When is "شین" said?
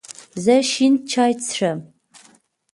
0.71-0.93